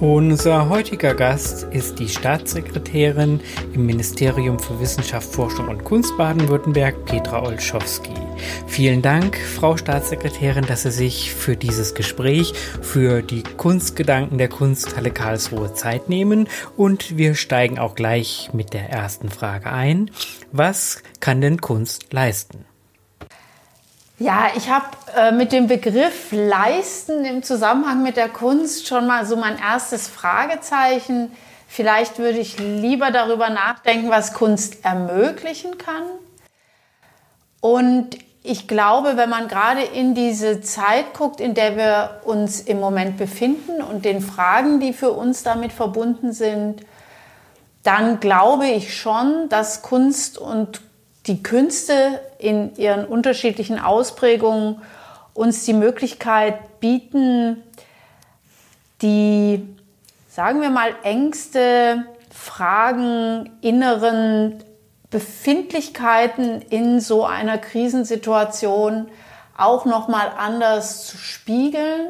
Unser 0.00 0.70
heutiger 0.70 1.14
Gast 1.14 1.64
ist 1.72 1.98
die 1.98 2.08
Staatssekretärin 2.08 3.38
im 3.74 3.84
Ministerium 3.84 4.58
für 4.58 4.80
Wissenschaft, 4.80 5.30
Forschung 5.30 5.68
und 5.68 5.84
Kunst 5.84 6.16
Baden-Württemberg, 6.16 7.04
Petra 7.04 7.42
Olschowski. 7.42 8.14
Vielen 8.66 9.02
Dank, 9.02 9.36
Frau 9.36 9.76
Staatssekretärin, 9.76 10.64
dass 10.64 10.84
Sie 10.84 10.90
sich 10.90 11.34
für 11.34 11.54
dieses 11.54 11.94
Gespräch, 11.94 12.54
für 12.80 13.20
die 13.20 13.42
Kunstgedanken 13.42 14.38
der 14.38 14.48
Kunsthalle 14.48 15.10
Karlsruhe 15.10 15.74
Zeit 15.74 16.08
nehmen. 16.08 16.48
Und 16.78 17.18
wir 17.18 17.34
steigen 17.34 17.78
auch 17.78 17.94
gleich 17.94 18.48
mit 18.54 18.72
der 18.72 18.88
ersten 18.88 19.28
Frage 19.28 19.70
ein. 19.70 20.10
Was 20.50 21.02
kann 21.20 21.42
denn 21.42 21.60
Kunst 21.60 22.10
leisten? 22.14 22.69
Ja, 24.20 24.50
ich 24.54 24.68
habe 24.68 24.84
äh, 25.16 25.32
mit 25.32 25.50
dem 25.50 25.66
Begriff 25.66 26.30
leisten 26.30 27.24
im 27.24 27.42
Zusammenhang 27.42 28.02
mit 28.02 28.18
der 28.18 28.28
Kunst 28.28 28.86
schon 28.86 29.06
mal 29.06 29.24
so 29.24 29.34
mein 29.34 29.58
erstes 29.58 30.08
Fragezeichen. 30.08 31.32
Vielleicht 31.66 32.18
würde 32.18 32.38
ich 32.38 32.58
lieber 32.58 33.12
darüber 33.12 33.48
nachdenken, 33.48 34.10
was 34.10 34.34
Kunst 34.34 34.84
ermöglichen 34.84 35.78
kann. 35.78 36.02
Und 37.62 38.18
ich 38.42 38.68
glaube, 38.68 39.16
wenn 39.16 39.30
man 39.30 39.48
gerade 39.48 39.84
in 39.84 40.14
diese 40.14 40.60
Zeit 40.60 41.14
guckt, 41.14 41.40
in 41.40 41.54
der 41.54 41.78
wir 41.78 42.20
uns 42.24 42.60
im 42.60 42.78
Moment 42.78 43.16
befinden 43.16 43.80
und 43.80 44.04
den 44.04 44.20
Fragen, 44.20 44.80
die 44.80 44.92
für 44.92 45.12
uns 45.12 45.44
damit 45.44 45.72
verbunden 45.72 46.34
sind, 46.34 46.84
dann 47.84 48.20
glaube 48.20 48.66
ich 48.66 48.94
schon, 48.94 49.48
dass 49.48 49.80
Kunst 49.80 50.36
und 50.36 50.82
die 51.26 51.42
Künste 51.42 52.20
in 52.38 52.74
ihren 52.76 53.04
unterschiedlichen 53.04 53.78
Ausprägungen 53.78 54.82
uns 55.34 55.64
die 55.64 55.74
Möglichkeit 55.74 56.80
bieten, 56.80 57.62
die, 59.02 59.66
sagen 60.28 60.60
wir 60.60 60.70
mal, 60.70 60.94
Ängste, 61.02 62.04
Fragen, 62.30 63.50
inneren 63.60 64.62
Befindlichkeiten 65.10 66.62
in 66.62 67.00
so 67.00 67.24
einer 67.24 67.58
Krisensituation 67.58 69.08
auch 69.56 69.84
noch 69.84 70.08
mal 70.08 70.32
anders 70.38 71.06
zu 71.06 71.18
spiegeln, 71.18 72.08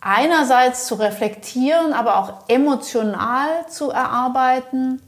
einerseits 0.00 0.86
zu 0.86 0.94
reflektieren, 0.94 1.92
aber 1.92 2.18
auch 2.18 2.48
emotional 2.48 3.66
zu 3.68 3.90
erarbeiten 3.90 5.02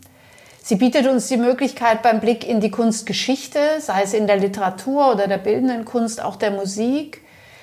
Sie 0.63 0.77
bietet 0.77 1.07
uns 1.07 1.27
die 1.29 1.39
Möglichkeit 1.39 2.03
beim 2.03 2.21
Blick 2.21 2.47
in 2.47 2.61
die 2.61 2.71
Kunstgeschichte, 2.71 3.59
sei 3.81 4.03
es 4.03 4.13
in 4.13 4.27
der 4.27 4.37
Literatur 4.37 5.13
oder 5.13 5.27
der 5.27 5.39
bildenden 5.39 5.85
Kunst, 5.85 6.23
auch 6.23 6.37
der 6.37 6.51
Musik, 6.51 7.23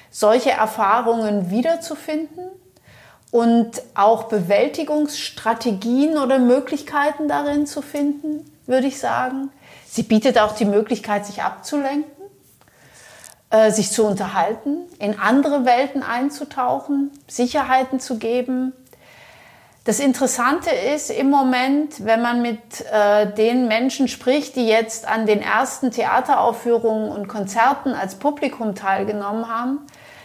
solche 0.10 0.52
Erfahrungen 0.52 1.52
wiederzufinden 1.52 2.50
und 3.32 3.82
auch 3.94 4.24
Bewältigungsstrategien 4.24 6.18
oder 6.18 6.40
Möglichkeiten 6.40 7.28
darin 7.28 7.68
zu 7.68 7.82
finden, 7.82 8.50
würde 8.66 8.88
ich 8.88 9.00
sagen. 9.00 9.52
Sie 9.88 10.04
bietet 10.04 10.40
auch 10.40 10.56
die 10.56 10.66
Möglichkeit, 10.66 11.26
sich 11.26 11.44
abzulenken, 11.44 12.12
äh, 13.52 13.72
sich 13.72 13.92
zu 13.92 14.06
unterhalten, 14.06 14.78
in 15.00 15.20
andere 15.20 15.66
Welten 15.66 16.04
einzutauchen, 16.04 17.12
Sicherheiten 17.28 18.00
zu 18.00 18.18
geben, 18.18 18.74
das 19.88 20.02
Interessante 20.02 20.70
ist 20.70 21.10
im 21.10 21.30
Moment, 21.30 22.04
wenn 22.04 22.22
man 22.22 22.42
mit 22.42 22.60
äh, 22.92 23.26
den 23.34 23.70
Menschen 23.70 24.10
spricht, 24.10 24.58
die 24.58 24.68
jetzt 24.68 25.08
an 25.08 25.26
den 25.26 25.42
ersten 25.42 25.92
Theateraufführungen 25.92 27.10
und 27.10 27.30
Konzerten 27.30 27.94
als 27.94 28.16
Publikum 28.16 28.76
teilgenommen 28.76 29.48
haben, 29.48 29.80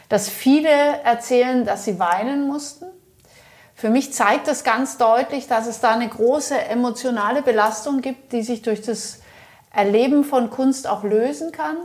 dass 0.09 0.29
viele 0.29 0.69
erzählen, 1.05 1.65
dass 1.65 1.85
sie 1.85 2.01
weinen 2.01 2.49
mussten. 2.49 2.87
Für 3.77 3.89
mich 3.89 4.13
zeigt 4.13 4.49
das 4.49 4.65
ganz 4.65 4.99
deutlich, 4.99 5.47
dass 5.47 5.69
es 5.69 5.79
da 5.79 5.93
eine 5.93 6.09
große 6.09 6.61
emotionale 6.61 7.41
Belastung 7.41 8.01
gibt, 8.01 8.33
die 8.33 8.43
sich 8.43 8.63
durch 8.63 8.83
das 8.83 9.21
Erleben 9.73 10.25
von 10.25 10.51
Kunst 10.51 10.89
auch 10.89 11.05
lösen 11.05 11.53
kann. 11.53 11.77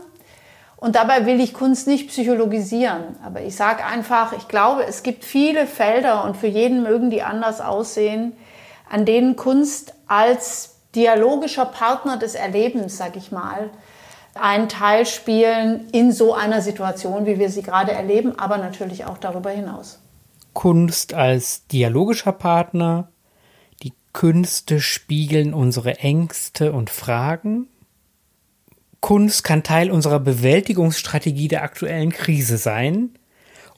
Und 0.77 0.95
dabei 0.95 1.25
will 1.25 1.39
ich 1.39 1.55
Kunst 1.55 1.87
nicht 1.87 2.07
psychologisieren, 2.09 3.15
aber 3.25 3.41
ich 3.41 3.55
sage 3.55 3.83
einfach, 3.83 4.33
ich 4.33 4.47
glaube, 4.47 4.85
es 4.85 5.01
gibt 5.01 5.25
viele 5.25 5.65
Felder 5.65 6.23
und 6.23 6.37
für 6.37 6.47
jeden 6.47 6.83
mögen 6.83 7.09
die 7.09 7.23
anders 7.23 7.61
aussehen, 7.61 8.33
an 8.87 9.03
denen 9.03 9.35
Kunst 9.35 9.95
als 10.07 10.75
dialogischer 10.93 11.65
Partner 11.65 12.17
des 12.17 12.35
Erlebens, 12.35 12.97
sag 12.97 13.15
ich 13.15 13.31
mal, 13.31 13.71
einen 14.35 14.69
Teil 14.69 15.07
spielen 15.07 15.89
in 15.91 16.11
so 16.11 16.35
einer 16.35 16.61
Situation, 16.61 17.25
wie 17.25 17.39
wir 17.39 17.49
sie 17.49 17.63
gerade 17.63 17.91
erleben, 17.91 18.37
aber 18.37 18.57
natürlich 18.57 19.05
auch 19.05 19.17
darüber 19.17 19.49
hinaus. 19.49 19.99
Kunst 20.53 21.15
als 21.15 21.65
dialogischer 21.67 22.31
Partner, 22.31 23.09
die 23.81 23.93
Künste 24.13 24.79
spiegeln 24.79 25.55
unsere 25.55 25.97
Ängste 25.97 26.71
und 26.71 26.91
Fragen, 26.91 27.67
Kunst 29.07 29.45
kann 29.45 29.63
Teil 29.63 29.89
unserer 29.89 30.19
Bewältigungsstrategie 30.19 31.47
der 31.47 31.63
aktuellen 31.63 32.11
Krise 32.11 32.57
sein. 32.57 33.11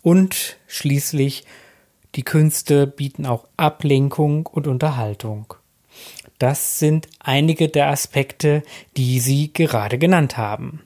Und 0.02 0.58
schließlich, 0.66 1.44
die 2.16 2.24
Künste 2.24 2.88
bieten 2.88 3.28
auch 3.28 3.48
Ablenkung 3.56 4.48
und 4.48 4.66
Unterhaltung. 4.66 5.54
Das 6.40 6.80
sind 6.80 7.08
einige 7.20 7.70
der 7.70 7.90
Aspekte, 7.90 8.64
die 8.98 9.20
Sie 9.20 9.54
gerade 9.54 10.00
genannt 10.00 10.36
haben. 10.36 10.82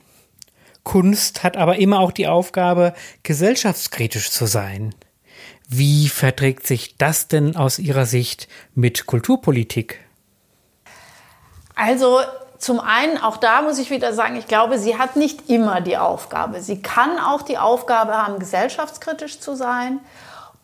Kunst 0.82 1.42
hat 1.42 1.56
aber 1.56 1.78
immer 1.78 2.00
auch 2.00 2.12
die 2.12 2.26
Aufgabe, 2.26 2.92
gesellschaftskritisch 3.22 4.30
zu 4.30 4.44
sein. 4.44 4.94
Wie 5.70 6.10
verträgt 6.10 6.66
sich 6.66 6.98
das 6.98 7.28
denn 7.28 7.56
aus 7.56 7.78
Ihrer 7.78 8.04
Sicht 8.04 8.48
mit 8.74 9.06
Kulturpolitik? 9.06 10.00
Also 11.74 12.20
zum 12.58 12.80
einen, 12.80 13.18
auch 13.18 13.36
da 13.36 13.62
muss 13.62 13.78
ich 13.78 13.90
wieder 13.90 14.12
sagen, 14.12 14.36
ich 14.36 14.46
glaube, 14.46 14.78
sie 14.78 14.96
hat 14.96 15.16
nicht 15.16 15.50
immer 15.50 15.80
die 15.80 15.96
Aufgabe. 15.96 16.60
Sie 16.60 16.80
kann 16.80 17.18
auch 17.18 17.42
die 17.42 17.58
Aufgabe 17.58 18.16
haben, 18.16 18.38
gesellschaftskritisch 18.38 19.40
zu 19.40 19.54
sein. 19.54 20.00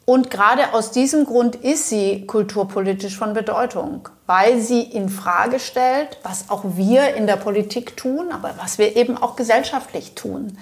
Und 0.04 0.30
gerade 0.30 0.72
aus 0.72 0.90
diesem 0.90 1.24
Grund 1.24 1.56
ist 1.56 1.88
sie 1.88 2.26
kulturpolitisch 2.26 3.16
von 3.16 3.32
Bedeutung, 3.32 4.08
weil 4.26 4.60
sie 4.60 4.82
in 4.82 5.08
Frage 5.08 5.60
stellt, 5.60 6.18
was 6.22 6.50
auch 6.50 6.62
wir 6.64 7.14
in 7.14 7.26
der 7.26 7.36
Politik 7.36 7.96
tun, 7.96 8.32
aber 8.32 8.54
was 8.56 8.78
wir 8.78 8.96
eben 8.96 9.16
auch 9.16 9.36
gesellschaftlich 9.36 10.14
tun. 10.14 10.58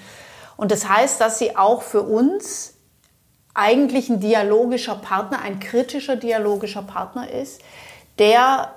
Und 0.57 0.71
das 0.71 0.89
heißt, 0.89 1.21
dass 1.21 1.39
sie 1.39 1.57
auch 1.57 1.81
für 1.81 2.01
uns 2.03 2.73
eigentlich 3.53 4.09
ein 4.09 4.19
dialogischer 4.19 4.95
Partner, 4.95 5.41
ein 5.41 5.59
kritischer 5.59 6.15
dialogischer 6.15 6.83
Partner 6.83 7.31
ist, 7.31 7.61
der 8.19 8.69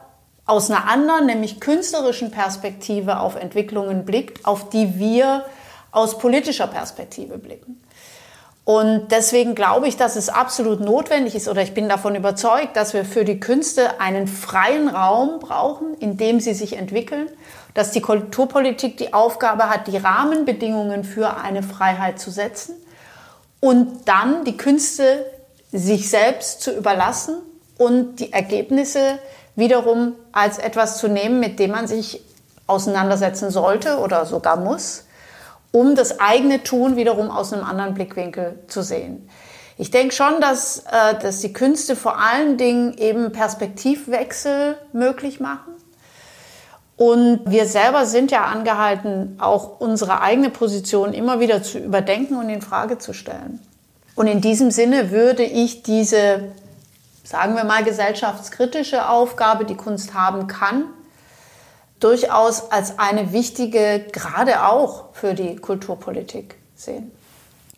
aus 0.52 0.70
einer 0.70 0.86
anderen, 0.86 1.24
nämlich 1.24 1.60
künstlerischen 1.60 2.30
Perspektive 2.30 3.20
auf 3.20 3.36
Entwicklungen 3.36 4.04
blickt, 4.04 4.44
auf 4.44 4.68
die 4.68 4.98
wir 4.98 5.46
aus 5.92 6.18
politischer 6.18 6.66
Perspektive 6.66 7.38
blicken. 7.38 7.82
Und 8.66 9.08
deswegen 9.10 9.54
glaube 9.54 9.88
ich, 9.88 9.96
dass 9.96 10.14
es 10.14 10.28
absolut 10.28 10.80
notwendig 10.80 11.34
ist 11.34 11.48
oder 11.48 11.62
ich 11.62 11.72
bin 11.72 11.88
davon 11.88 12.14
überzeugt, 12.14 12.76
dass 12.76 12.92
wir 12.92 13.06
für 13.06 13.24
die 13.24 13.40
Künste 13.40 13.98
einen 13.98 14.28
freien 14.28 14.88
Raum 14.88 15.40
brauchen, 15.40 15.94
in 15.94 16.18
dem 16.18 16.38
sie 16.38 16.52
sich 16.52 16.76
entwickeln, 16.76 17.28
dass 17.72 17.90
die 17.90 18.02
Kulturpolitik 18.02 18.98
die 18.98 19.14
Aufgabe 19.14 19.70
hat, 19.70 19.86
die 19.86 19.96
Rahmenbedingungen 19.96 21.02
für 21.02 21.38
eine 21.38 21.62
Freiheit 21.62 22.20
zu 22.20 22.30
setzen 22.30 22.74
und 23.58 24.06
dann 24.06 24.44
die 24.44 24.58
Künste 24.58 25.24
sich 25.72 26.10
selbst 26.10 26.60
zu 26.60 26.76
überlassen 26.76 27.38
und 27.78 28.16
die 28.20 28.34
Ergebnisse 28.34 29.18
wiederum 29.56 30.14
als 30.32 30.58
etwas 30.58 30.98
zu 30.98 31.08
nehmen, 31.08 31.40
mit 31.40 31.58
dem 31.58 31.72
man 31.72 31.86
sich 31.86 32.22
auseinandersetzen 32.66 33.50
sollte 33.50 33.98
oder 33.98 34.24
sogar 34.26 34.56
muss, 34.56 35.04
um 35.72 35.94
das 35.94 36.20
eigene 36.20 36.62
Tun 36.62 36.96
wiederum 36.96 37.30
aus 37.30 37.52
einem 37.52 37.64
anderen 37.64 37.94
Blickwinkel 37.94 38.58
zu 38.68 38.82
sehen. 38.82 39.28
Ich 39.78 39.90
denke 39.90 40.14
schon, 40.14 40.40
dass, 40.40 40.80
äh, 40.80 41.18
dass 41.20 41.40
die 41.40 41.52
Künste 41.52 41.96
vor 41.96 42.18
allen 42.18 42.56
Dingen 42.56 42.96
eben 42.98 43.32
Perspektivwechsel 43.32 44.76
möglich 44.92 45.40
machen. 45.40 45.72
Und 46.96 47.40
wir 47.46 47.66
selber 47.66 48.06
sind 48.06 48.30
ja 48.30 48.44
angehalten, 48.44 49.36
auch 49.40 49.80
unsere 49.80 50.20
eigene 50.20 50.50
Position 50.50 51.14
immer 51.14 51.40
wieder 51.40 51.62
zu 51.62 51.78
überdenken 51.78 52.36
und 52.36 52.48
in 52.48 52.62
Frage 52.62 52.98
zu 52.98 53.12
stellen. 53.12 53.60
Und 54.14 54.26
in 54.26 54.40
diesem 54.40 54.70
Sinne 54.70 55.10
würde 55.10 55.42
ich 55.42 55.82
diese 55.82 56.52
sagen 57.22 57.54
wir 57.54 57.64
mal, 57.64 57.84
gesellschaftskritische 57.84 59.08
Aufgabe, 59.08 59.64
die 59.64 59.76
Kunst 59.76 60.14
haben 60.14 60.46
kann, 60.46 60.84
durchaus 62.00 62.70
als 62.70 62.98
eine 62.98 63.32
wichtige, 63.32 64.06
gerade 64.12 64.66
auch 64.66 65.14
für 65.14 65.34
die 65.34 65.56
Kulturpolitik 65.56 66.56
sehen. 66.74 67.12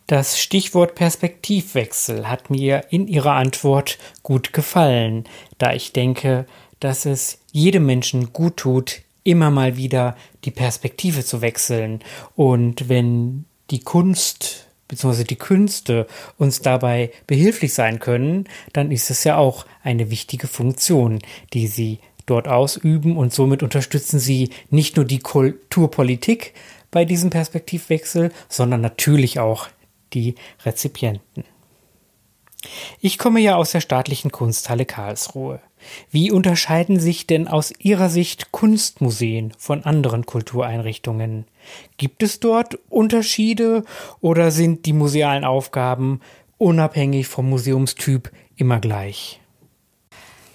Das 0.06 0.38
Stichwort 0.38 0.94
Perspektivwechsel 0.94 2.28
hat 2.28 2.50
mir 2.50 2.84
in 2.90 3.08
Ihrer 3.08 3.32
Antwort 3.32 3.98
gut 4.22 4.52
gefallen, 4.52 5.24
da 5.58 5.72
ich 5.72 5.92
denke, 5.92 6.46
dass 6.80 7.06
es 7.06 7.38
jedem 7.52 7.86
Menschen 7.86 8.34
gut 8.34 8.58
tut, 8.58 9.00
immer 9.22 9.50
mal 9.50 9.78
wieder 9.78 10.16
die 10.44 10.50
Perspektive 10.50 11.24
zu 11.24 11.40
wechseln. 11.40 12.00
Und 12.36 12.90
wenn 12.90 13.46
die 13.70 13.80
Kunst 13.80 14.63
bzw. 14.88 15.24
die 15.24 15.36
Künste 15.36 16.06
uns 16.38 16.60
dabei 16.60 17.10
behilflich 17.26 17.74
sein 17.74 17.98
können, 17.98 18.48
dann 18.72 18.90
ist 18.90 19.10
es 19.10 19.24
ja 19.24 19.36
auch 19.36 19.66
eine 19.82 20.10
wichtige 20.10 20.46
Funktion, 20.46 21.20
die 21.52 21.66
sie 21.66 21.98
dort 22.26 22.48
ausüben 22.48 23.16
und 23.16 23.32
somit 23.32 23.62
unterstützen 23.62 24.18
sie 24.18 24.50
nicht 24.70 24.96
nur 24.96 25.04
die 25.04 25.18
Kulturpolitik 25.18 26.54
bei 26.90 27.04
diesem 27.04 27.30
Perspektivwechsel, 27.30 28.32
sondern 28.48 28.80
natürlich 28.80 29.40
auch 29.40 29.68
die 30.12 30.36
Rezipienten. 30.64 31.44
Ich 33.00 33.18
komme 33.18 33.40
ja 33.40 33.56
aus 33.56 33.72
der 33.72 33.80
staatlichen 33.80 34.30
Kunsthalle 34.30 34.84
Karlsruhe. 34.84 35.60
Wie 36.10 36.30
unterscheiden 36.30 36.98
sich 36.98 37.26
denn 37.26 37.46
aus 37.48 37.72
Ihrer 37.78 38.08
Sicht 38.08 38.52
Kunstmuseen 38.52 39.52
von 39.58 39.84
anderen 39.84 40.26
Kultureinrichtungen? 40.26 41.44
Gibt 41.96 42.22
es 42.22 42.40
dort 42.40 42.78
Unterschiede 42.88 43.84
oder 44.20 44.50
sind 44.50 44.86
die 44.86 44.92
musealen 44.92 45.44
Aufgaben 45.44 46.20
unabhängig 46.58 47.26
vom 47.26 47.50
Museumstyp 47.50 48.30
immer 48.56 48.80
gleich? 48.80 49.40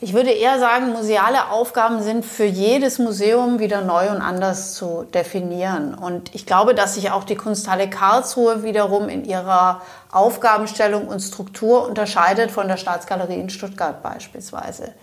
Ich 0.01 0.13
würde 0.13 0.31
eher 0.31 0.60
sagen, 0.60 0.94
museale 0.94 1.50
Aufgaben 1.50 2.01
sind 2.01 2.24
für 2.24 2.46
jedes 2.46 3.00
Museum 3.00 3.60
wieder 3.60 3.81
neu 3.81 4.10
und 4.12 4.22
anders 4.22 4.74
zu 4.74 5.04
definieren. 5.04 5.94
Und 5.94 6.34
ich 6.34 6.46
glaube, 6.46 6.74
dass 6.74 6.96
sich 6.96 7.12
auch 7.12 7.25
die 7.25 7.36
Kunsthalle 7.36 7.90
Karlsruhe 7.90 8.63
wiederum 8.63 9.10
in 9.10 9.25
ihrer 9.25 9.81
Aufgabenstellung 10.10 11.10
und 11.10 11.19
Struktur 11.19 11.86
unterscheidet 11.86 12.50
von 12.50 12.69
der 12.69 12.78
Staatsgalerie 12.78 13.42
in 13.42 13.50
Stuttgart 13.50 14.01
beispielsweise. 14.01 14.94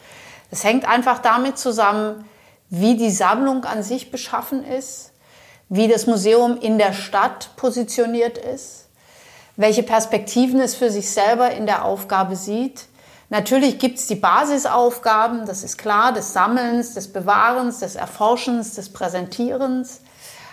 Es 0.50 0.64
hängt 0.64 0.88
einfach 0.88 1.18
damit 1.18 1.58
zusammen, 1.58 2.26
wie 2.70 2.96
die 2.96 3.10
Sammlung 3.10 3.66
an 3.66 3.82
sich 3.82 4.10
beschaffen 4.10 4.64
ist, 4.64 5.12
wie 5.68 5.88
das 5.88 6.06
Museum 6.06 6.56
in 6.58 6.78
der 6.78 6.94
Stadt 6.94 7.50
positioniert 7.56 8.38
ist, 8.38 8.88
welche 9.56 9.82
Perspektiven 9.82 10.58
es 10.58 10.74
für 10.74 10.90
sich 10.90 11.10
selber 11.10 11.50
in 11.50 11.66
der 11.66 11.84
Aufgabe 11.84 12.34
sieht 12.34 12.86
Natürlich 13.28 13.78
gibt 13.78 13.98
es 13.98 14.06
die 14.06 14.14
Basisaufgaben, 14.14 15.46
das 15.46 15.64
ist 15.64 15.78
klar, 15.78 16.12
des 16.12 16.32
Sammelns, 16.32 16.94
des 16.94 17.12
Bewahrens, 17.12 17.80
des 17.80 17.96
Erforschens, 17.96 18.74
des 18.74 18.92
Präsentierens. 18.92 20.00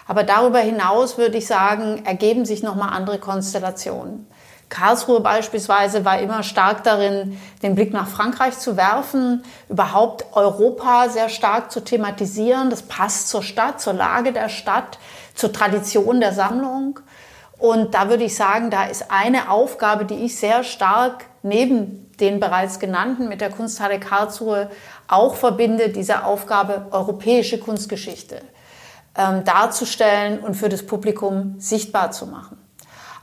Aber 0.08 0.24
darüber 0.24 0.60
hinaus 0.60 1.18
würde 1.18 1.38
ich 1.38 1.48
sagen, 1.48 2.04
ergeben 2.06 2.46
sich 2.46 2.64
nochmal 2.64 2.90
andere 2.90 3.20
Konstellationen. 3.20 4.28
Karlsruhe 4.70 5.20
beispielsweise 5.20 6.04
war 6.04 6.18
immer 6.20 6.42
stark 6.42 6.84
darin, 6.84 7.40
den 7.62 7.76
Blick 7.76 7.94
nach 7.94 8.08
Frankreich 8.08 8.58
zu 8.58 8.76
werfen, 8.76 9.44
überhaupt 9.70 10.26
Europa 10.34 11.10
sehr 11.10 11.30
stark 11.30 11.72
zu 11.72 11.82
thematisieren. 11.82 12.72
Das 12.72 12.82
passt 12.82 13.30
zur 13.30 13.44
Stadt, 13.44 13.82
zur 13.82 13.94
Lage 13.94 14.34
der 14.34 14.50
Stadt, 14.50 14.98
zur 15.36 15.54
Tradition 15.54 16.20
der 16.20 16.34
Sammlung. 16.34 17.00
Und 17.60 17.94
da 17.94 18.10
würde 18.10 18.24
ich 18.24 18.36
sagen, 18.36 18.72
da 18.72 18.86
ist 18.86 19.12
eine 19.12 19.52
Aufgabe, 19.52 20.06
die 20.06 20.26
ich 20.26 20.38
sehr 20.38 20.64
stark 20.64 21.26
neben 21.44 22.10
den 22.20 22.40
bereits 22.40 22.80
genannten 22.80 23.30
mit 23.30 23.42
der 23.42 23.50
Kunsthalle 23.50 24.00
Karlsruhe 24.00 24.70
auch 25.08 25.36
verbinde, 25.36 25.90
diese 25.90 26.26
Aufgabe 26.26 26.88
europäische 26.92 27.60
Kunstgeschichte 27.60 28.42
ähm, 29.16 29.44
darzustellen 29.44 30.40
und 30.40 30.56
für 30.56 30.70
das 30.70 30.86
Publikum 30.86 31.56
sichtbar 31.60 32.12
zu 32.12 32.26
machen. 32.26 32.58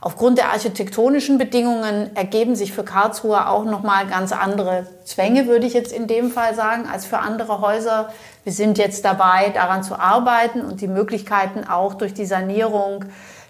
Aufgrund 0.03 0.39
der 0.39 0.49
architektonischen 0.49 1.37
Bedingungen 1.37 2.15
ergeben 2.15 2.55
sich 2.55 2.73
für 2.73 2.83
Karlsruhe 2.83 3.47
auch 3.47 3.65
nochmal 3.65 4.07
ganz 4.07 4.31
andere 4.31 4.87
Zwänge, 5.05 5.45
würde 5.45 5.67
ich 5.67 5.73
jetzt 5.73 5.93
in 5.93 6.07
dem 6.07 6.31
Fall 6.31 6.55
sagen, 6.55 6.87
als 6.91 7.05
für 7.05 7.19
andere 7.19 7.61
Häuser. 7.61 8.09
Wir 8.43 8.51
sind 8.51 8.79
jetzt 8.79 9.05
dabei, 9.05 9.49
daran 9.49 9.83
zu 9.83 9.99
arbeiten 9.99 10.61
und 10.61 10.81
die 10.81 10.87
Möglichkeiten 10.87 11.65
auch 11.65 11.93
durch 11.93 12.15
die 12.15 12.25
Sanierung 12.25 13.05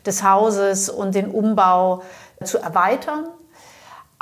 des 0.06 0.24
Hauses 0.24 0.90
und 0.90 1.16
den 1.16 1.32
Umbau 1.32 2.02
zu 2.44 2.58
erweitern. 2.58 3.28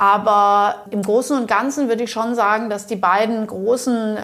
Aber 0.00 0.76
im 0.92 1.02
Großen 1.02 1.36
und 1.36 1.46
Ganzen 1.46 1.88
würde 1.88 2.04
ich 2.04 2.10
schon 2.10 2.34
sagen, 2.34 2.70
dass 2.70 2.86
die 2.86 2.96
beiden 2.96 3.46
großen 3.46 4.20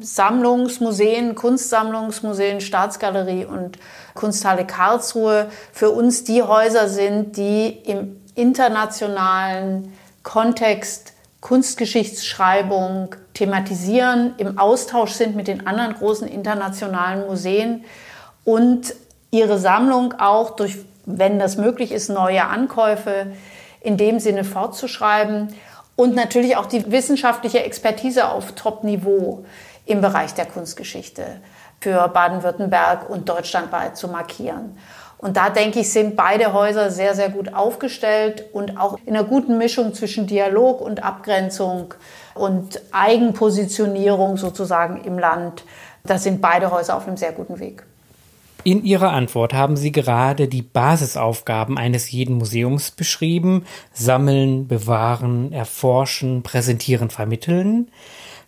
Sammlungsmuseen, 0.00 1.34
Kunstsammlungsmuseen, 1.34 2.62
Staatsgalerie 2.62 3.44
und 3.44 3.78
Kunsthalle 4.14 4.66
Karlsruhe 4.66 5.50
für 5.70 5.90
uns 5.90 6.24
die 6.24 6.42
Häuser 6.42 6.88
sind, 6.88 7.36
die 7.36 7.66
im 7.66 8.22
internationalen 8.36 9.92
Kontext 10.22 11.12
Kunstgeschichtsschreibung 11.42 13.14
thematisieren, 13.34 14.32
im 14.38 14.58
Austausch 14.58 15.12
sind 15.12 15.36
mit 15.36 15.46
den 15.46 15.66
anderen 15.66 15.92
großen 15.92 16.26
internationalen 16.26 17.26
Museen 17.26 17.84
und 18.44 18.94
ihre 19.30 19.58
Sammlung 19.58 20.14
auch 20.18 20.56
durch, 20.56 20.78
wenn 21.04 21.38
das 21.38 21.58
möglich 21.58 21.92
ist, 21.92 22.08
neue 22.08 22.46
Ankäufe 22.46 23.26
in 23.80 23.96
dem 23.96 24.18
Sinne 24.20 24.44
fortzuschreiben 24.44 25.54
und 25.96 26.14
natürlich 26.14 26.56
auch 26.56 26.66
die 26.66 26.90
wissenschaftliche 26.90 27.64
Expertise 27.64 28.28
auf 28.28 28.52
Top-Niveau 28.52 29.44
im 29.86 30.00
Bereich 30.00 30.34
der 30.34 30.46
Kunstgeschichte 30.46 31.24
für 31.80 32.08
Baden-Württemberg 32.08 33.08
und 33.08 33.28
deutschlandweit 33.28 33.96
zu 33.96 34.08
markieren. 34.08 34.76
Und 35.18 35.36
da 35.36 35.50
denke 35.50 35.80
ich, 35.80 35.90
sind 35.90 36.14
beide 36.14 36.52
Häuser 36.52 36.90
sehr, 36.92 37.14
sehr 37.14 37.28
gut 37.28 37.52
aufgestellt 37.52 38.44
und 38.52 38.78
auch 38.78 38.98
in 39.04 39.16
einer 39.16 39.24
guten 39.24 39.58
Mischung 39.58 39.92
zwischen 39.92 40.28
Dialog 40.28 40.80
und 40.80 41.02
Abgrenzung 41.02 41.94
und 42.34 42.80
Eigenpositionierung 42.92 44.36
sozusagen 44.36 45.02
im 45.02 45.18
Land. 45.18 45.64
Da 46.04 46.18
sind 46.18 46.40
beide 46.40 46.70
Häuser 46.70 46.96
auf 46.96 47.08
einem 47.08 47.16
sehr 47.16 47.32
guten 47.32 47.58
Weg. 47.58 47.87
In 48.64 48.84
Ihrer 48.84 49.12
Antwort 49.12 49.54
haben 49.54 49.76
Sie 49.76 49.92
gerade 49.92 50.48
die 50.48 50.62
Basisaufgaben 50.62 51.78
eines 51.78 52.10
jeden 52.10 52.36
Museums 52.36 52.90
beschrieben. 52.90 53.64
Sammeln, 53.92 54.66
bewahren, 54.66 55.52
erforschen, 55.52 56.42
präsentieren, 56.42 57.10
vermitteln. 57.10 57.90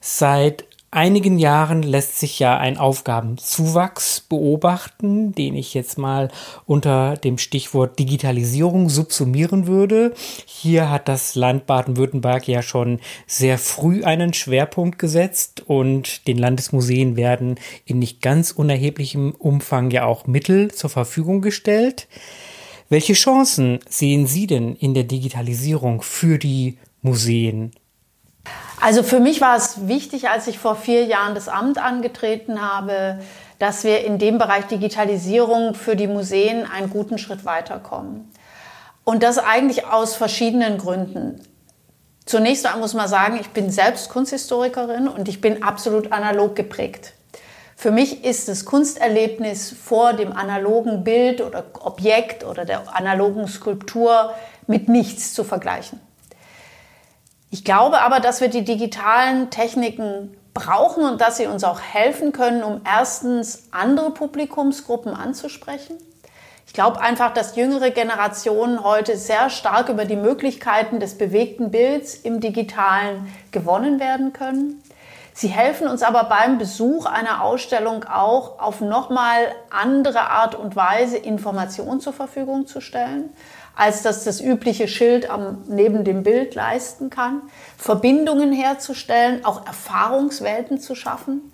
Seit 0.00 0.64
einigen 0.90 1.38
Jahren 1.38 1.82
lässt 1.82 2.18
sich 2.18 2.38
ja 2.38 2.58
ein 2.58 2.76
Aufgabenzuwachs 2.76 4.20
beobachten, 4.20 5.32
den 5.32 5.54
ich 5.54 5.72
jetzt 5.74 5.98
mal 5.98 6.30
unter 6.66 7.16
dem 7.16 7.38
Stichwort 7.38 7.98
Digitalisierung 7.98 8.88
subsumieren 8.88 9.66
würde. 9.66 10.14
Hier 10.46 10.90
hat 10.90 11.08
das 11.08 11.36
Land 11.36 11.66
Baden-Württemberg 11.66 12.48
ja 12.48 12.62
schon 12.62 13.00
sehr 13.26 13.58
früh 13.58 14.02
einen 14.02 14.34
Schwerpunkt 14.34 14.98
gesetzt 14.98 15.62
und 15.66 16.26
den 16.26 16.38
Landesmuseen 16.38 17.16
werden 17.16 17.60
in 17.84 18.00
nicht 18.00 18.20
ganz 18.20 18.50
unerheblichem 18.50 19.32
Umfang 19.38 19.90
ja 19.90 20.06
auch 20.06 20.26
Mittel 20.26 20.72
zur 20.72 20.90
Verfügung 20.90 21.40
gestellt. 21.40 22.08
Welche 22.88 23.12
Chancen 23.12 23.78
sehen 23.88 24.26
Sie 24.26 24.48
denn 24.48 24.74
in 24.74 24.94
der 24.94 25.04
Digitalisierung 25.04 26.02
für 26.02 26.38
die 26.38 26.78
Museen? 27.02 27.70
Also 28.80 29.02
für 29.02 29.20
mich 29.20 29.40
war 29.40 29.56
es 29.56 29.88
wichtig, 29.88 30.30
als 30.30 30.46
ich 30.46 30.58
vor 30.58 30.74
vier 30.74 31.04
Jahren 31.04 31.34
das 31.34 31.48
Amt 31.48 31.78
angetreten 31.78 32.62
habe, 32.62 33.20
dass 33.58 33.84
wir 33.84 34.04
in 34.04 34.18
dem 34.18 34.38
Bereich 34.38 34.66
Digitalisierung 34.66 35.74
für 35.74 35.96
die 35.96 36.06
Museen 36.06 36.66
einen 36.66 36.88
guten 36.88 37.18
Schritt 37.18 37.44
weiterkommen. 37.44 38.30
Und 39.04 39.22
das 39.22 39.38
eigentlich 39.38 39.86
aus 39.86 40.14
verschiedenen 40.14 40.78
Gründen. 40.78 41.40
Zunächst 42.24 42.64
einmal 42.64 42.80
muss 42.80 42.94
man 42.94 43.08
sagen, 43.08 43.38
ich 43.40 43.50
bin 43.50 43.70
selbst 43.70 44.08
Kunsthistorikerin 44.08 45.08
und 45.08 45.28
ich 45.28 45.40
bin 45.40 45.62
absolut 45.62 46.12
analog 46.12 46.56
geprägt. 46.56 47.12
Für 47.76 47.90
mich 47.90 48.24
ist 48.24 48.48
das 48.48 48.64
Kunsterlebnis 48.64 49.70
vor 49.72 50.12
dem 50.12 50.32
analogen 50.32 51.02
Bild 51.02 51.40
oder 51.40 51.64
Objekt 51.80 52.44
oder 52.44 52.64
der 52.64 52.94
analogen 52.94 53.48
Skulptur 53.48 54.34
mit 54.66 54.88
nichts 54.88 55.34
zu 55.34 55.44
vergleichen. 55.44 56.00
Ich 57.50 57.64
glaube 57.64 58.00
aber, 58.00 58.20
dass 58.20 58.40
wir 58.40 58.48
die 58.48 58.64
digitalen 58.64 59.50
Techniken 59.50 60.36
brauchen 60.54 61.04
und 61.04 61.20
dass 61.20 61.36
sie 61.36 61.46
uns 61.46 61.64
auch 61.64 61.80
helfen 61.80 62.32
können, 62.32 62.62
um 62.62 62.80
erstens 62.84 63.64
andere 63.72 64.10
Publikumsgruppen 64.12 65.14
anzusprechen. 65.14 65.96
Ich 66.66 66.72
glaube 66.72 67.00
einfach, 67.00 67.34
dass 67.34 67.56
jüngere 67.56 67.90
Generationen 67.90 68.84
heute 68.84 69.16
sehr 69.16 69.50
stark 69.50 69.88
über 69.88 70.04
die 70.04 70.14
Möglichkeiten 70.14 71.00
des 71.00 71.18
bewegten 71.18 71.72
Bilds 71.72 72.14
im 72.14 72.40
digitalen 72.40 73.26
gewonnen 73.50 73.98
werden 73.98 74.32
können. 74.32 74.80
Sie 75.32 75.48
helfen 75.48 75.88
uns 75.88 76.02
aber 76.02 76.24
beim 76.24 76.58
Besuch 76.58 77.06
einer 77.06 77.42
Ausstellung 77.42 78.04
auch 78.04 78.60
auf 78.60 78.80
nochmal 78.80 79.52
andere 79.70 80.20
Art 80.30 80.54
und 80.54 80.76
Weise 80.76 81.16
Informationen 81.16 82.00
zur 82.00 82.12
Verfügung 82.12 82.68
zu 82.68 82.80
stellen. 82.80 83.30
Als 83.74 84.02
dass 84.02 84.24
das 84.24 84.40
übliche 84.40 84.88
Schild 84.88 85.28
am, 85.30 85.64
neben 85.68 86.04
dem 86.04 86.22
Bild 86.22 86.54
leisten 86.54 87.10
kann. 87.10 87.42
Verbindungen 87.76 88.52
herzustellen, 88.52 89.44
auch 89.44 89.66
Erfahrungswelten 89.66 90.80
zu 90.80 90.94
schaffen. 90.94 91.52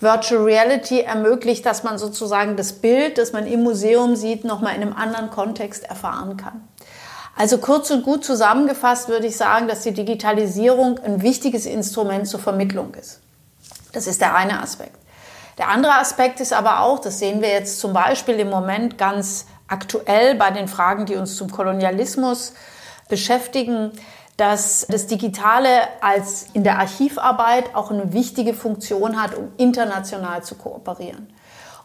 Virtual 0.00 0.42
Reality 0.42 1.00
ermöglicht, 1.00 1.66
dass 1.66 1.82
man 1.82 1.98
sozusagen 1.98 2.56
das 2.56 2.72
Bild, 2.72 3.18
das 3.18 3.32
man 3.32 3.46
im 3.46 3.62
Museum 3.62 4.16
sieht, 4.16 4.44
nochmal 4.44 4.74
in 4.74 4.82
einem 4.82 4.94
anderen 4.94 5.30
Kontext 5.30 5.84
erfahren 5.84 6.38
kann. 6.38 6.66
Also 7.36 7.58
kurz 7.58 7.90
und 7.90 8.02
gut 8.02 8.24
zusammengefasst 8.24 9.08
würde 9.08 9.26
ich 9.26 9.36
sagen, 9.36 9.68
dass 9.68 9.82
die 9.82 9.92
Digitalisierung 9.92 10.98
ein 10.98 11.22
wichtiges 11.22 11.66
Instrument 11.66 12.26
zur 12.26 12.40
Vermittlung 12.40 12.94
ist. 12.94 13.20
Das 13.92 14.06
ist 14.06 14.20
der 14.20 14.34
eine 14.34 14.62
Aspekt. 14.62 14.96
Der 15.58 15.68
andere 15.68 15.94
Aspekt 15.94 16.40
ist 16.40 16.52
aber 16.52 16.80
auch, 16.80 17.00
das 17.00 17.18
sehen 17.18 17.42
wir 17.42 17.50
jetzt 17.50 17.80
zum 17.80 17.92
Beispiel 17.92 18.40
im 18.40 18.48
Moment 18.48 18.96
ganz 18.96 19.46
aktuell 19.70 20.34
bei 20.34 20.50
den 20.50 20.68
Fragen, 20.68 21.06
die 21.06 21.16
uns 21.16 21.36
zum 21.36 21.50
Kolonialismus 21.50 22.52
beschäftigen, 23.08 23.92
dass 24.36 24.86
das 24.88 25.06
Digitale 25.06 25.68
als 26.00 26.46
in 26.54 26.64
der 26.64 26.78
Archivarbeit 26.78 27.74
auch 27.74 27.90
eine 27.90 28.12
wichtige 28.12 28.54
Funktion 28.54 29.20
hat, 29.20 29.34
um 29.34 29.52
international 29.58 30.42
zu 30.42 30.54
kooperieren, 30.54 31.32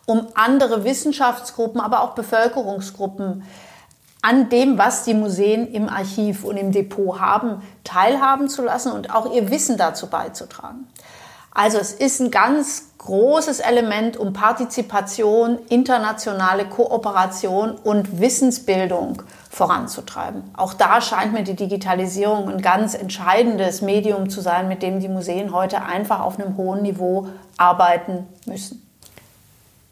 um 0.05 0.27
andere 0.35 0.83
Wissenschaftsgruppen, 0.83 1.81
aber 1.81 2.01
auch 2.01 2.11
Bevölkerungsgruppen 2.15 3.43
an 4.21 4.49
dem, 4.49 4.77
was 4.77 5.03
die 5.03 5.13
Museen 5.13 5.71
im 5.71 5.87
Archiv 5.89 6.45
und 6.45 6.57
im 6.57 6.71
Depot 6.71 7.19
haben, 7.19 7.61
teilhaben 7.83 8.49
zu 8.49 8.63
lassen 8.63 8.91
und 8.91 9.13
auch 9.13 9.31
ihr 9.33 9.51
Wissen 9.51 9.77
dazu 9.77 10.07
beizutragen. 10.07 10.87
Also 11.55 11.77
es 11.77 11.93
ist 11.93 12.19
ein 12.19 12.31
ganz 12.31 12.89
großes 12.97 13.61
Element, 13.61 14.17
um 14.17 14.33
Partizipation, 14.33 15.57
internationale 15.69 16.65
Kooperation 16.65 17.71
und 17.71 18.19
Wissensbildung 18.19 19.23
voranzutreiben. 19.49 20.43
Auch 20.57 20.73
da 20.73 20.99
scheint 20.99 21.31
mir 21.31 21.43
die 21.43 21.55
Digitalisierung 21.55 22.49
ein 22.49 22.61
ganz 22.61 22.93
entscheidendes 22.93 23.81
Medium 23.81 24.29
zu 24.29 24.41
sein, 24.41 24.67
mit 24.67 24.83
dem 24.83 24.99
die 24.99 25.07
Museen 25.07 25.53
heute 25.53 25.81
einfach 25.81 26.19
auf 26.19 26.37
einem 26.37 26.57
hohen 26.57 26.81
Niveau 26.81 27.29
arbeiten 27.55 28.25
müssen. 28.45 28.85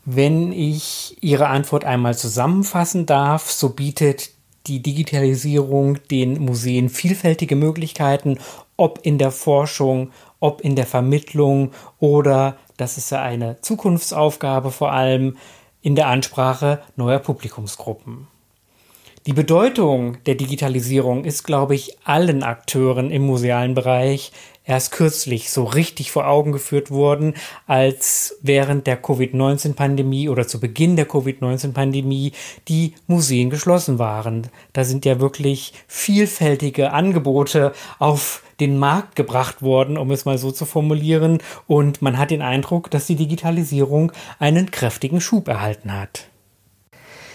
Wenn 0.03 0.51
ich 0.51 1.17
Ihre 1.21 1.47
Antwort 1.47 1.85
einmal 1.85 2.17
zusammenfassen 2.17 3.05
darf, 3.05 3.49
so 3.49 3.69
bietet 3.69 4.31
die 4.67 4.81
Digitalisierung 4.81 5.99
den 6.09 6.43
Museen 6.43 6.89
vielfältige 6.89 7.55
Möglichkeiten, 7.55 8.37
ob 8.75 8.99
in 9.03 9.17
der 9.17 9.31
Forschung, 9.31 10.11
ob 10.43 10.59
in 10.59 10.75
der 10.75 10.85
Vermittlung 10.85 11.71
oder, 11.99 12.57
das 12.75 12.97
ist 12.97 13.11
ja 13.11 13.21
eine 13.21 13.61
Zukunftsaufgabe 13.61 14.71
vor 14.71 14.91
allem, 14.91 15.37
in 15.81 15.95
der 15.95 16.07
Ansprache 16.07 16.81
neuer 16.97 17.19
Publikumsgruppen. 17.19 18.27
Die 19.25 19.31
Bedeutung 19.31 20.21
der 20.25 20.35
Digitalisierung 20.35 21.23
ist, 21.23 21.43
glaube 21.43 21.75
ich, 21.75 21.97
allen 22.03 22.43
Akteuren 22.43 23.09
im 23.09 23.25
musealen 23.25 23.73
Bereich 23.73 24.33
erst 24.65 24.91
kürzlich 24.91 25.49
so 25.49 25.63
richtig 25.63 26.11
vor 26.11 26.27
Augen 26.27 26.51
geführt 26.51 26.91
worden, 26.91 27.33
als 27.65 28.37
während 28.41 28.85
der 28.85 29.01
Covid-19-Pandemie 29.01 30.27
oder 30.27 30.45
zu 30.45 30.59
Beginn 30.59 30.97
der 30.97 31.05
Covid-19-Pandemie 31.05 32.33
die 32.67 32.95
Museen 33.07 33.49
geschlossen 33.49 33.97
waren. 33.97 34.49
Da 34.73 34.83
sind 34.83 35.05
ja 35.05 35.21
wirklich 35.21 35.73
vielfältige 35.87 36.91
Angebote 36.91 37.73
auf 37.99 38.43
den 38.67 38.79
Markt 38.79 39.15
gebracht 39.15 39.61
worden, 39.61 39.97
um 39.97 40.11
es 40.11 40.25
mal 40.25 40.37
so 40.37 40.51
zu 40.51 40.65
formulieren, 40.65 41.39
und 41.67 42.01
man 42.01 42.17
hat 42.17 42.31
den 42.31 42.41
Eindruck, 42.41 42.89
dass 42.91 43.07
die 43.07 43.15
Digitalisierung 43.15 44.11
einen 44.39 44.71
kräftigen 44.71 45.21
Schub 45.21 45.47
erhalten 45.47 45.93
hat. 45.93 46.27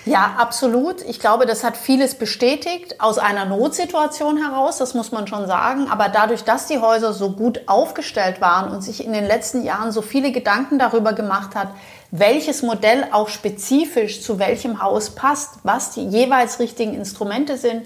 Ja, 0.09 0.37
absolut. 0.39 1.03
Ich 1.03 1.21
glaube, 1.21 1.45
das 1.45 1.65
hat 1.65 1.77
vieles 1.77 2.15
bestätigt 2.15 2.99
aus 2.99 3.19
einer 3.19 3.45
Notsituation 3.45 4.39
heraus, 4.39 4.79
das 4.79 4.95
muss 4.95 5.13
man 5.13 5.27
schon 5.27 5.47
sagen. 5.47 5.89
Aber 5.91 6.09
dadurch, 6.09 6.45
dass 6.45 6.67
die 6.67 6.79
Häuser 6.79 7.13
so 7.13 7.33
gut 7.33 7.61
aufgestellt 7.67 8.41
waren 8.41 8.73
und 8.73 8.81
sich 8.81 9.05
in 9.05 9.13
den 9.13 9.27
letzten 9.27 9.65
Jahren 9.65 9.93
so 9.93 10.01
viele 10.01 10.33
Gedanken 10.33 10.79
darüber 10.79 11.13
gemacht 11.13 11.55
hat, 11.55 11.69
welches 12.11 12.63
Modell 12.63 13.09
auch 13.13 13.29
spezifisch 13.29 14.23
zu 14.23 14.39
welchem 14.39 14.83
Haus 14.83 15.11
passt, 15.11 15.59
was 15.63 15.91
die 15.91 16.07
jeweils 16.09 16.59
richtigen 16.59 16.95
Instrumente 16.95 17.59
sind, 17.59 17.83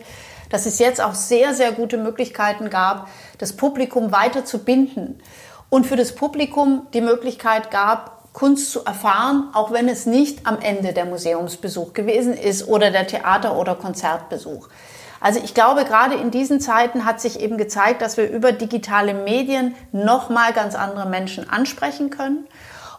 dass 0.52 0.66
es 0.66 0.78
jetzt 0.78 1.00
auch 1.00 1.14
sehr, 1.14 1.54
sehr 1.54 1.72
gute 1.72 1.96
Möglichkeiten 1.96 2.70
gab, 2.70 3.08
das 3.38 3.54
Publikum 3.54 4.12
weiter 4.12 4.44
zu 4.44 4.58
binden 4.58 5.18
und 5.70 5.86
für 5.86 5.96
das 5.96 6.14
Publikum 6.14 6.86
die 6.92 7.00
Möglichkeit 7.00 7.70
gab, 7.70 8.32
Kunst 8.34 8.70
zu 8.70 8.84
erfahren, 8.84 9.48
auch 9.54 9.72
wenn 9.72 9.88
es 9.88 10.06
nicht 10.06 10.46
am 10.46 10.58
Ende 10.60 10.92
der 10.92 11.06
Museumsbesuch 11.06 11.94
gewesen 11.94 12.34
ist 12.34 12.68
oder 12.68 12.90
der 12.90 13.06
Theater- 13.06 13.56
oder 13.56 13.74
Konzertbesuch. 13.74 14.68
Also 15.20 15.40
ich 15.42 15.54
glaube, 15.54 15.84
gerade 15.84 16.16
in 16.16 16.30
diesen 16.30 16.60
Zeiten 16.60 17.04
hat 17.06 17.20
sich 17.20 17.40
eben 17.40 17.56
gezeigt, 17.56 18.02
dass 18.02 18.16
wir 18.16 18.28
über 18.28 18.52
digitale 18.52 19.14
Medien 19.14 19.74
nochmal 19.92 20.52
ganz 20.52 20.74
andere 20.74 21.08
Menschen 21.08 21.48
ansprechen 21.48 22.10
können 22.10 22.46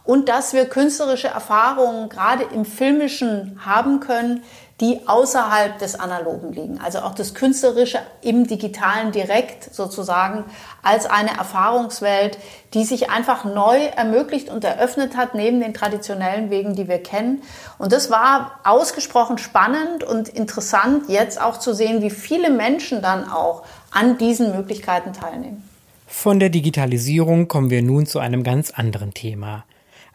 und 0.03 0.29
dass 0.29 0.53
wir 0.53 0.65
künstlerische 0.65 1.27
Erfahrungen 1.27 2.09
gerade 2.09 2.43
im 2.53 2.65
Filmischen 2.65 3.59
haben 3.65 3.99
können, 3.99 4.43
die 4.81 5.07
außerhalb 5.07 5.77
des 5.77 5.99
Analogen 5.99 6.51
liegen. 6.51 6.79
Also 6.83 6.99
auch 6.99 7.13
das 7.13 7.35
Künstlerische 7.35 7.99
im 8.21 8.47
Digitalen 8.47 9.11
direkt 9.11 9.73
sozusagen 9.73 10.45
als 10.81 11.05
eine 11.05 11.37
Erfahrungswelt, 11.37 12.39
die 12.73 12.83
sich 12.83 13.11
einfach 13.11 13.45
neu 13.45 13.77
ermöglicht 13.95 14.49
und 14.49 14.63
eröffnet 14.63 15.15
hat 15.15 15.35
neben 15.35 15.59
den 15.59 15.73
traditionellen 15.73 16.49
Wegen, 16.49 16.75
die 16.75 16.87
wir 16.87 16.97
kennen. 16.97 17.43
Und 17.77 17.91
das 17.91 18.09
war 18.09 18.59
ausgesprochen 18.63 19.37
spannend 19.37 20.03
und 20.03 20.27
interessant, 20.27 21.07
jetzt 21.07 21.39
auch 21.39 21.59
zu 21.59 21.73
sehen, 21.73 22.01
wie 22.01 22.09
viele 22.09 22.49
Menschen 22.49 23.01
dann 23.01 23.29
auch 23.29 23.63
an 23.91 24.17
diesen 24.17 24.55
Möglichkeiten 24.55 25.13
teilnehmen. 25.13 25.63
Von 26.07 26.39
der 26.39 26.49
Digitalisierung 26.49 27.47
kommen 27.47 27.69
wir 27.69 27.81
nun 27.83 28.05
zu 28.05 28.19
einem 28.19 28.43
ganz 28.43 28.71
anderen 28.71 29.13
Thema. 29.13 29.65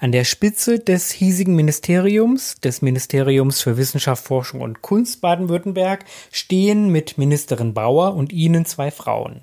An 0.00 0.12
der 0.12 0.22
Spitze 0.22 0.78
des 0.78 1.10
hiesigen 1.10 1.56
Ministeriums, 1.56 2.54
des 2.60 2.82
Ministeriums 2.82 3.60
für 3.60 3.76
Wissenschaft, 3.76 4.24
Forschung 4.24 4.60
und 4.60 4.80
Kunst 4.80 5.20
Baden-Württemberg, 5.20 6.04
stehen 6.30 6.90
mit 6.90 7.18
Ministerin 7.18 7.74
Bauer 7.74 8.14
und 8.14 8.32
ihnen 8.32 8.64
zwei 8.64 8.92
Frauen. 8.92 9.40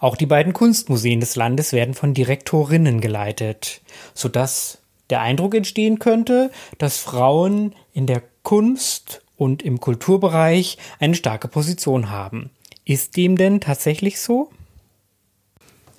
Auch 0.00 0.16
die 0.16 0.26
beiden 0.26 0.52
Kunstmuseen 0.52 1.20
des 1.20 1.36
Landes 1.36 1.72
werden 1.72 1.94
von 1.94 2.12
Direktorinnen 2.12 3.00
geleitet, 3.00 3.80
sodass 4.14 4.78
der 5.10 5.20
Eindruck 5.20 5.54
entstehen 5.54 6.00
könnte, 6.00 6.50
dass 6.78 6.98
Frauen 6.98 7.72
in 7.92 8.06
der 8.06 8.22
Kunst 8.42 9.22
und 9.36 9.62
im 9.62 9.78
Kulturbereich 9.78 10.78
eine 10.98 11.14
starke 11.14 11.46
Position 11.46 12.10
haben. 12.10 12.50
Ist 12.84 13.16
dem 13.16 13.36
denn 13.36 13.60
tatsächlich 13.60 14.18
so? 14.20 14.50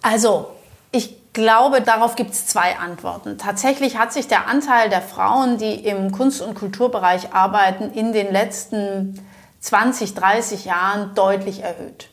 Also, 0.02 0.48
ich 0.92 1.19
glaube, 1.34 1.82
darauf 1.82 2.16
gibt 2.16 2.32
es 2.32 2.48
zwei 2.48 2.78
Antworten. 2.78 3.38
Tatsächlich 3.38 3.98
hat 3.98 4.14
sich 4.14 4.28
der 4.28 4.48
Anteil 4.48 4.90
der 4.90 5.02
Frauen, 5.02 5.58
die 5.58 5.76
im 5.76 6.12
Kunst- 6.12 6.42
und 6.42 6.56
Kulturbereich 6.56 7.34
arbeiten, 7.34 7.92
in 7.92 8.14
den 8.14 8.32
letzten 8.32 9.26
20, 9.60 10.14
30 10.14 10.66
Jahren 10.66 11.14
deutlich 11.16 11.64
erhöht. 11.64 12.10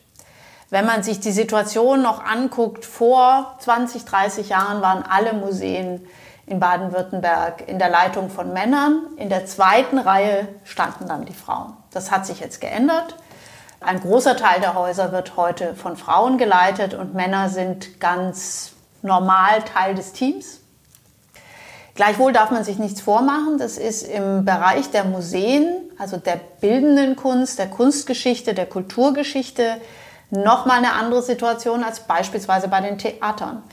Wenn 0.69 0.85
man 0.85 1.01
sich 1.01 1.19
die 1.19 1.31
Situation 1.31 2.01
noch 2.01 2.23
anguckt, 2.23 2.85
vor 2.85 3.55
20, 3.59 4.03
30 4.03 4.49
Jahren 4.49 4.81
waren 4.81 5.03
alle 5.03 5.33
Museen 5.33 6.05
in 6.45 6.59
Baden-Württemberg 6.59 7.67
in 7.67 7.79
der 7.79 7.89
Leitung 7.89 8.29
von 8.29 8.51
Männern. 8.51 9.05
In 9.17 9.29
der 9.29 9.45
zweiten 9.45 9.97
Reihe 9.97 10.47
standen 10.63 11.07
dann 11.07 11.25
die 11.25 11.33
Frauen. 11.33 11.73
Das 11.91 12.11
hat 12.11 12.25
sich 12.25 12.39
jetzt 12.41 12.59
geändert. 12.59 13.15
Ein 13.79 13.99
großer 13.99 14.35
Teil 14.35 14.59
der 14.59 14.73
Häuser 14.73 15.11
wird 15.11 15.37
heute 15.37 15.75
von 15.75 15.95
Frauen 15.95 16.37
geleitet 16.37 16.93
und 16.93 17.13
Männer 17.13 17.49
sind 17.49 17.99
ganz 17.99 18.73
normal 19.01 19.61
Teil 19.63 19.95
des 19.95 20.13
Teams. 20.13 20.59
Gleichwohl 21.95 22.31
darf 22.31 22.51
man 22.51 22.63
sich 22.63 22.77
nichts 22.77 23.01
vormachen. 23.01 23.57
Das 23.57 23.77
ist 23.77 24.03
im 24.03 24.45
Bereich 24.45 24.91
der 24.91 25.03
Museen, 25.03 25.65
also 25.97 26.17
der 26.17 26.39
bildenden 26.61 27.15
Kunst, 27.15 27.57
der 27.57 27.67
Kunstgeschichte, 27.67 28.53
der 28.53 28.67
Kulturgeschichte, 28.67 29.81
nochmal 30.29 30.77
eine 30.77 30.93
andere 30.93 31.23
Situation 31.23 31.83
als 31.83 32.01
beispielsweise 32.01 32.67
bei 32.67 32.81
den 32.81 32.97
Theatern. 32.99 33.63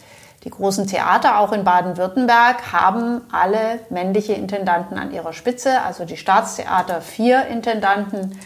Die 0.44 0.50
großen 0.50 0.86
Theater, 0.86 1.38
auch 1.38 1.52
in 1.52 1.64
Baden-Württemberg, 1.64 2.72
haben 2.72 3.22
alle 3.32 3.80
männliche 3.88 4.34
Intendanten 4.34 4.98
an 4.98 5.10
ihrer 5.10 5.32
Spitze, 5.32 5.80
also 5.82 6.04
die 6.04 6.18
Staatstheater 6.18 7.00
vier 7.00 7.46
Intendanten, 7.46 8.38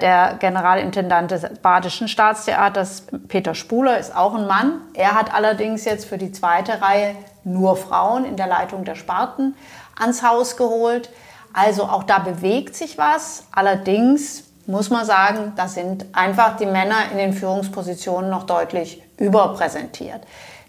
der 0.00 0.36
Generalintendant 0.38 1.30
des 1.30 1.42
Badischen 1.60 2.08
Staatstheaters, 2.08 3.06
Peter 3.28 3.54
Spuler, 3.54 3.98
ist 3.98 4.14
auch 4.14 4.34
ein 4.34 4.46
Mann. 4.46 4.80
Er 4.94 5.14
hat 5.14 5.34
allerdings 5.34 5.84
jetzt 5.84 6.06
für 6.06 6.18
die 6.18 6.32
zweite 6.32 6.80
Reihe 6.80 7.14
nur 7.44 7.76
Frauen 7.76 8.24
in 8.24 8.36
der 8.36 8.46
Leitung 8.46 8.84
der 8.84 8.94
Sparten 8.94 9.54
ans 9.98 10.22
Haus 10.22 10.56
geholt. 10.56 11.10
Also 11.52 11.84
auch 11.84 12.04
da 12.04 12.18
bewegt 12.18 12.74
sich 12.74 12.96
was. 12.96 13.44
Allerdings 13.52 14.44
muss 14.66 14.90
man 14.90 15.04
sagen, 15.04 15.52
da 15.56 15.68
sind 15.68 16.06
einfach 16.12 16.56
die 16.56 16.66
Männer 16.66 17.10
in 17.10 17.18
den 17.18 17.32
Führungspositionen 17.32 18.30
noch 18.30 18.44
deutlich 18.44 19.02
überpräsentiert. 19.18 20.22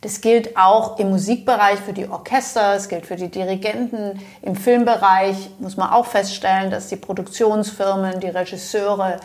Das 0.03 0.19
gilt 0.19 0.57
auch 0.57 0.99
im 0.99 1.11
Musikbereich 1.11 1.79
für 1.79 1.93
die 1.93 2.09
Orchester, 2.09 2.75
es 2.75 2.89
gilt 2.89 3.05
für 3.05 3.15
die 3.15 3.29
Dirigenten. 3.29 4.19
Im 4.41 4.57
Filmbereich 4.57 5.49
muss 5.59 5.77
man 5.77 5.91
auch 5.91 6.05
feststellen, 6.05 6.69
dass 6.69 6.89
die 6.89 6.97
Produktionsfirmen, 6.97 8.19
die 8.19 8.27
Regisseure 8.27 9.21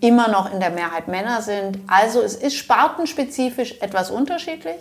immer 0.00 0.28
noch 0.28 0.52
in 0.52 0.60
der 0.60 0.70
Mehrheit 0.70 1.08
Männer 1.08 1.42
sind. 1.42 1.80
Also 1.88 2.22
es 2.22 2.36
ist 2.36 2.54
spartenspezifisch 2.54 3.80
etwas 3.80 4.12
unterschiedlich. 4.12 4.78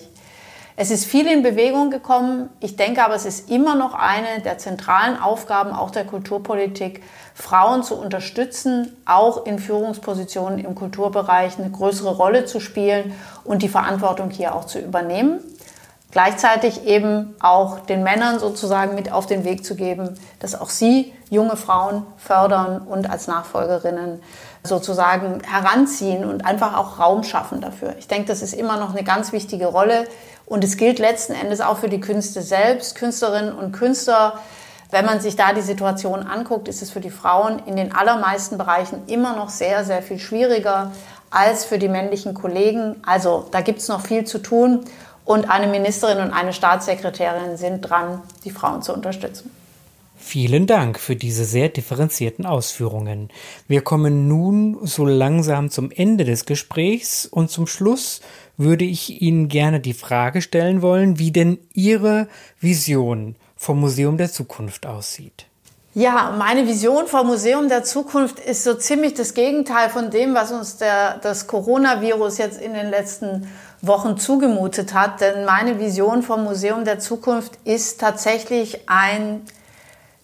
Es 0.75 0.91
ist 0.91 1.05
viel 1.05 1.25
in 1.25 1.41
Bewegung 1.41 1.89
gekommen. 1.89 2.49
Ich 2.59 2.75
denke 2.75 3.03
aber, 3.03 3.15
es 3.15 3.25
ist 3.25 3.49
immer 3.49 3.73
noch 3.73 3.95
eine 3.95 4.41
der 4.45 4.59
zentralen 4.59 5.19
Aufgaben 5.19 5.71
auch 5.71 5.89
der 5.89 6.05
Kulturpolitik, 6.05 7.01
Frauen 7.39 7.83
zu 7.83 7.95
unterstützen, 7.95 8.95
auch 9.05 9.45
in 9.45 9.59
Führungspositionen 9.59 10.59
im 10.59 10.75
Kulturbereich 10.75 11.57
eine 11.57 11.69
größere 11.69 12.15
Rolle 12.15 12.45
zu 12.45 12.59
spielen 12.59 13.13
und 13.45 13.61
die 13.61 13.69
Verantwortung 13.69 14.29
hier 14.29 14.53
auch 14.53 14.65
zu 14.65 14.79
übernehmen. 14.79 15.39
Gleichzeitig 16.11 16.85
eben 16.85 17.35
auch 17.39 17.79
den 17.79 18.03
Männern 18.03 18.39
sozusagen 18.39 18.95
mit 18.95 19.11
auf 19.11 19.25
den 19.25 19.45
Weg 19.45 19.63
zu 19.63 19.75
geben, 19.75 20.19
dass 20.39 20.59
auch 20.59 20.69
sie 20.69 21.13
junge 21.29 21.55
Frauen 21.55 22.05
fördern 22.17 22.81
und 22.81 23.09
als 23.09 23.27
Nachfolgerinnen 23.27 24.21
sozusagen 24.63 25.41
heranziehen 25.43 26.25
und 26.25 26.45
einfach 26.45 26.75
auch 26.75 26.99
Raum 26.99 27.23
schaffen 27.23 27.61
dafür. 27.61 27.95
Ich 27.99 28.07
denke, 28.07 28.27
das 28.27 28.41
ist 28.41 28.53
immer 28.53 28.77
noch 28.77 28.89
eine 28.89 29.03
ganz 29.03 29.31
wichtige 29.31 29.67
Rolle 29.67 30.05
und 30.45 30.63
es 30.63 30.75
gilt 30.75 30.99
letzten 30.99 31.33
Endes 31.33 31.61
auch 31.61 31.77
für 31.77 31.89
die 31.89 32.01
Künste 32.01 32.41
selbst, 32.41 32.95
Künstlerinnen 32.95 33.53
und 33.53 33.71
Künstler. 33.71 34.39
Wenn 34.91 35.05
man 35.05 35.21
sich 35.21 35.35
da 35.35 35.53
die 35.53 35.61
Situation 35.61 36.23
anguckt, 36.23 36.67
ist 36.67 36.81
es 36.81 36.89
für 36.89 36.99
die 36.99 37.11
Frauen 37.11 37.61
in 37.67 37.75
den 37.75 37.91
allermeisten 37.91 38.57
Bereichen 38.57 39.03
immer 39.07 39.35
noch 39.35 39.49
sehr, 39.49 39.83
sehr 39.83 40.01
viel 40.01 40.17
schwieriger 40.17 40.91
als 41.29 41.63
für 41.63 41.77
die 41.77 41.89
männlichen 41.89 42.33
Kollegen. 42.33 42.95
Also 43.05 43.45
da 43.51 43.61
gibt 43.61 43.79
es 43.79 43.87
noch 43.87 44.01
viel 44.01 44.25
zu 44.25 44.39
tun 44.39 44.85
und 45.25 45.47
eine 45.47 45.67
Ministerin 45.67 46.23
und 46.23 46.33
eine 46.33 46.53
Staatssekretärin 46.53 47.55
sind 47.55 47.81
dran, 47.81 48.23
die 48.45 48.49
Frauen 48.49 48.81
zu 48.81 48.93
unterstützen. 48.93 49.51
Vielen 50.17 50.67
Dank 50.67 50.99
für 50.99 51.15
diese 51.15 51.45
sehr 51.45 51.69
differenzierten 51.69 52.45
Ausführungen. 52.45 53.29
Wir 53.67 53.81
kommen 53.81 54.27
nun 54.27 54.77
so 54.85 55.05
langsam 55.05 55.69
zum 55.69 55.91
Ende 55.91 56.25
des 56.25 56.45
Gesprächs 56.45 57.25
und 57.25 57.49
zum 57.49 57.67
Schluss 57.67 58.21
würde 58.57 58.85
ich 58.85 59.21
Ihnen 59.21 59.47
gerne 59.47 59.79
die 59.79 59.93
Frage 59.93 60.41
stellen 60.41 60.81
wollen, 60.81 61.19
wie 61.19 61.31
denn 61.31 61.57
Ihre 61.73 62.27
Vision 62.59 63.35
vom 63.59 63.81
Museum 63.81 64.17
der 64.17 64.31
Zukunft 64.31 64.85
aussieht. 64.85 65.45
Ja, 65.93 66.33
meine 66.37 66.65
Vision 66.65 67.07
vom 67.07 67.27
Museum 67.27 67.67
der 67.67 67.83
Zukunft 67.83 68.39
ist 68.39 68.63
so 68.63 68.73
ziemlich 68.73 69.15
das 69.15 69.33
Gegenteil 69.33 69.89
von 69.89 70.09
dem, 70.11 70.33
was 70.33 70.53
uns 70.53 70.77
der, 70.77 71.17
das 71.17 71.45
Coronavirus 71.45 72.37
jetzt 72.37 72.61
in 72.61 72.73
den 72.73 72.89
letzten 72.89 73.51
Wochen 73.81 74.17
zugemutet 74.17 74.93
hat. 74.93 75.19
Denn 75.19 75.43
meine 75.43 75.77
Vision 75.77 76.23
vom 76.23 76.45
Museum 76.45 76.85
der 76.85 76.99
Zukunft 76.99 77.57
ist 77.65 77.99
tatsächlich 77.99 78.87
ein 78.87 79.41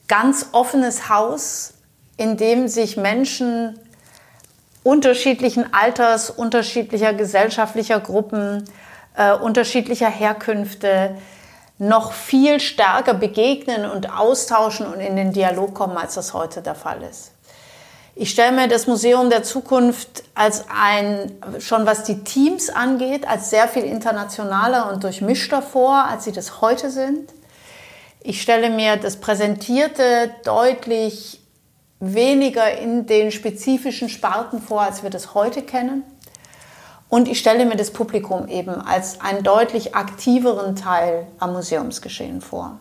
ganz 0.08 0.50
offenes 0.54 1.10
Haus, 1.10 1.74
in 2.15 2.38
dem 2.38 2.70
sich 2.70 2.96
Menschen 2.96 3.77
unterschiedlichen 4.84 5.74
Alters, 5.74 6.30
unterschiedlicher 6.30 7.13
gesellschaftlicher 7.13 8.00
Gruppen, 8.00 8.63
äh, 9.18 9.34
unterschiedlicher 9.34 10.10
Herkünfte 10.10 11.18
noch 11.77 12.13
viel 12.13 12.60
stärker 12.60 13.13
begegnen 13.13 13.89
und 13.89 14.12
austauschen 14.12 14.88
und 14.88 15.00
in 15.00 15.15
den 15.15 15.34
Dialog 15.34 15.74
kommen, 15.74 15.98
als 15.98 16.15
das 16.15 16.34
heute 16.34 16.62
der 16.62 16.75
Fall 16.75 17.01
ist. 17.03 17.32
Ich 18.17 18.29
stelle 18.29 18.53
mir 18.53 18.70
das 18.70 18.88
Museum 18.88 19.29
der 19.29 19.44
Zukunft 19.44 20.24
als 20.36 20.65
ein, 20.74 21.34
schon 21.60 21.86
was 21.86 22.03
die 22.03 22.24
Teams 22.24 22.70
angeht, 22.70 23.27
als 23.27 23.50
sehr 23.50 23.67
viel 23.67 23.84
internationaler 23.84 24.89
und 24.89 25.03
durchmischter 25.03 25.62
vor, 25.62 26.05
als 26.05 26.24
sie 26.24 26.32
das 26.32 26.62
heute 26.62 26.89
sind. 26.89 27.34
Ich 28.22 28.41
stelle 28.41 28.70
mir 28.70 28.96
das 28.96 29.17
Präsentierte 29.17 30.32
deutlich 30.46 31.41
weniger 32.00 32.77
in 32.77 33.05
den 33.05 33.32
spezifischen 33.32 34.08
Sparten 34.08 34.62
vor, 34.62 34.82
als 34.82 35.03
wir 35.03 35.10
das 35.10 35.34
heute 35.34 35.62
kennen. 35.62 36.03
Und 37.15 37.29
ich 37.29 37.39
stelle 37.39 37.65
mir 37.65 37.77
das 37.77 37.91
Publikum 37.91 38.50
eben 38.50 38.81
als 38.81 39.22
einen 39.22 39.41
deutlich 39.41 39.95
aktiveren 39.95 40.75
Teil 40.75 41.27
am 41.39 41.53
Museumsgeschehen 41.53 42.41
vor. 42.41 42.77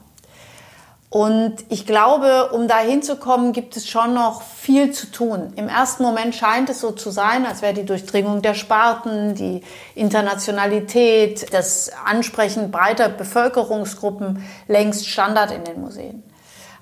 Und 1.09 1.55
ich 1.69 1.87
glaube, 1.87 2.51
um 2.51 2.67
da 2.67 2.81
hinzukommen, 2.81 3.53
gibt 3.53 3.77
es 3.77 3.89
schon 3.89 4.13
noch 4.13 4.43
viel 4.43 4.91
zu 4.91 5.13
tun. 5.13 5.53
Im 5.55 5.69
ersten 5.69 6.03
Moment 6.03 6.35
scheint 6.35 6.69
es 6.69 6.81
so 6.81 6.91
zu 6.91 7.11
sein, 7.11 7.47
als 7.47 7.63
wäre 7.63 7.75
die 7.75 7.85
Durchdringung 7.85 8.43
der 8.43 8.55
Sparten, 8.55 9.37
die 9.37 9.63
Internationalität, 9.95 11.55
das 11.55 11.93
Ansprechen 12.05 12.73
breiter 12.73 13.09
Bevölkerungsgruppen 13.09 14.45
längst 14.67 15.07
Standard 15.09 15.53
in 15.53 15.63
den 15.63 15.81
Museen. 15.81 16.25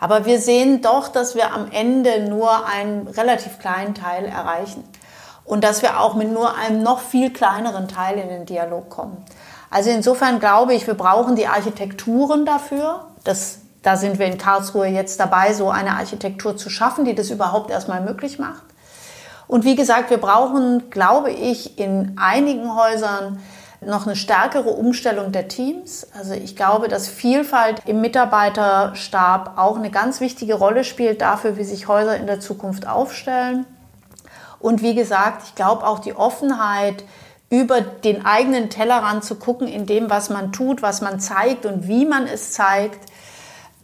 Aber 0.00 0.24
wir 0.24 0.40
sehen 0.40 0.80
doch, 0.80 1.08
dass 1.08 1.34
wir 1.34 1.52
am 1.52 1.70
Ende 1.70 2.30
nur 2.30 2.66
einen 2.66 3.08
relativ 3.08 3.58
kleinen 3.58 3.94
Teil 3.94 4.24
erreichen 4.24 4.84
und 5.44 5.64
dass 5.64 5.82
wir 5.82 6.00
auch 6.00 6.14
mit 6.14 6.32
nur 6.32 6.56
einem 6.56 6.82
noch 6.82 7.00
viel 7.00 7.32
kleineren 7.32 7.88
Teil 7.88 8.18
in 8.18 8.28
den 8.28 8.46
Dialog 8.46 8.90
kommen. 8.90 9.24
Also 9.70 9.90
insofern 9.90 10.38
glaube 10.38 10.74
ich, 10.74 10.86
wir 10.86 10.94
brauchen 10.94 11.36
die 11.36 11.46
Architekturen 11.46 12.44
dafür. 12.44 13.06
Das 13.24 13.58
da 13.82 13.96
sind 13.96 14.18
wir 14.18 14.26
in 14.26 14.38
Karlsruhe 14.38 14.86
jetzt 14.86 15.18
dabei, 15.18 15.52
so 15.52 15.68
eine 15.68 15.96
Architektur 15.96 16.56
zu 16.56 16.70
schaffen, 16.70 17.04
die 17.04 17.14
das 17.14 17.30
überhaupt 17.30 17.70
erstmal 17.70 18.00
möglich 18.00 18.38
macht. 18.38 18.62
Und 19.48 19.64
wie 19.64 19.74
gesagt, 19.74 20.10
wir 20.10 20.18
brauchen, 20.18 20.88
glaube 20.88 21.30
ich, 21.30 21.78
in 21.78 22.16
einigen 22.16 22.74
Häusern 22.74 23.40
noch 23.80 24.06
eine 24.06 24.14
stärkere 24.14 24.70
Umstellung 24.70 25.32
der 25.32 25.48
Teams. 25.48 26.06
Also 26.16 26.34
ich 26.34 26.54
glaube, 26.54 26.86
dass 26.86 27.08
Vielfalt 27.08 27.82
im 27.84 28.00
Mitarbeiterstab 28.00 29.58
auch 29.58 29.76
eine 29.76 29.90
ganz 29.90 30.20
wichtige 30.20 30.54
Rolle 30.54 30.84
spielt 30.84 31.20
dafür, 31.20 31.56
wie 31.56 31.64
sich 31.64 31.88
Häuser 31.88 32.16
in 32.16 32.28
der 32.28 32.38
Zukunft 32.38 32.86
aufstellen. 32.86 33.66
Und 34.62 34.80
wie 34.80 34.94
gesagt, 34.94 35.42
ich 35.46 35.54
glaube 35.54 35.86
auch 35.86 35.98
die 35.98 36.14
Offenheit, 36.14 37.04
über 37.50 37.82
den 37.82 38.24
eigenen 38.24 38.70
Tellerrand 38.70 39.24
zu 39.24 39.34
gucken 39.34 39.68
in 39.68 39.84
dem, 39.84 40.08
was 40.08 40.30
man 40.30 40.52
tut, 40.52 40.80
was 40.80 41.02
man 41.02 41.20
zeigt 41.20 41.66
und 41.66 41.86
wie 41.86 42.06
man 42.06 42.26
es 42.26 42.52
zeigt, 42.52 43.12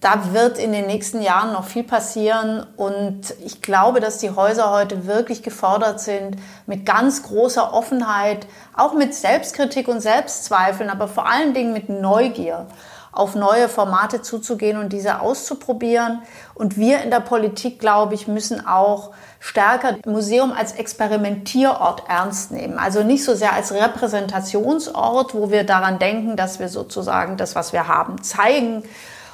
da 0.01 0.33
wird 0.33 0.59
in 0.59 0.73
den 0.73 0.87
nächsten 0.87 1.21
Jahren 1.21 1.53
noch 1.53 1.65
viel 1.65 1.83
passieren. 1.83 2.65
Und 2.77 3.35
ich 3.45 3.61
glaube, 3.61 4.01
dass 4.01 4.19
die 4.19 4.31
Häuser 4.31 4.71
heute 4.71 5.07
wirklich 5.07 5.43
gefordert 5.43 6.01
sind, 6.01 6.37
mit 6.67 6.87
ganz 6.87 7.25
großer 7.25 7.75
Offenheit, 7.75 8.47
auch 8.75 8.95
mit 8.95 9.15
Selbstkritik 9.15 9.89
und 9.89 10.01
Selbstzweifeln, 10.01 10.89
aber 10.89 11.09
vor 11.09 11.29
allen 11.29 11.53
Dingen 11.53 11.73
mit 11.73 11.89
Neugier 11.89 12.67
auf 13.13 13.35
neue 13.35 13.69
Formate 13.69 14.23
zuzugehen 14.23 14.79
und 14.79 14.93
diese 14.93 15.21
auszuprobieren. 15.21 16.23
Und 16.55 16.77
wir 16.77 17.03
in 17.03 17.11
der 17.11 17.21
Politik, 17.21 17.81
glaube 17.81 18.15
ich, 18.15 18.29
müssen 18.29 18.67
auch 18.67 19.11
stärker 19.41 19.97
Museum 20.07 20.53
als 20.53 20.73
Experimentierort 20.73 22.03
ernst 22.09 22.51
nehmen. 22.51 22.79
Also 22.79 23.03
nicht 23.03 23.25
so 23.25 23.35
sehr 23.35 23.53
als 23.53 23.73
Repräsentationsort, 23.73 25.35
wo 25.35 25.51
wir 25.51 25.65
daran 25.65 25.99
denken, 25.99 26.37
dass 26.37 26.59
wir 26.59 26.69
sozusagen 26.69 27.37
das, 27.37 27.55
was 27.55 27.73
wir 27.73 27.89
haben, 27.89 28.23
zeigen 28.23 28.83